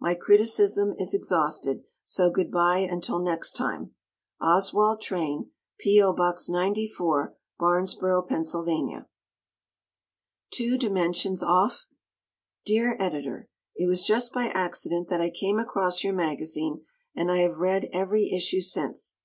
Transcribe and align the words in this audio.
My 0.00 0.16
criticism 0.16 0.96
is 0.98 1.14
exhausted, 1.14 1.84
so 2.02 2.28
good 2.28 2.50
by 2.50 2.78
until 2.78 3.20
next 3.20 3.52
time. 3.52 3.92
Oswald 4.40 5.00
Train, 5.00 5.52
P. 5.78 6.02
O. 6.02 6.12
Box 6.12 6.48
94, 6.48 7.36
Barnesboro, 7.56 8.20
Pa. 8.22 8.42
Two 10.50 10.76
Dimensions 10.76 11.40
Off? 11.40 11.86
Dear 12.64 12.96
Editor: 12.98 13.48
It 13.76 13.86
was 13.86 14.02
just 14.02 14.32
by 14.32 14.48
accident 14.48 15.06
that 15.06 15.20
I 15.20 15.30
came 15.30 15.60
across 15.60 16.02
your 16.02 16.14
magazine, 16.14 16.82
and 17.14 17.30
I 17.30 17.36
have 17.42 17.58
read 17.58 17.88
every 17.92 18.32
issue 18.32 18.62
since. 18.62 19.18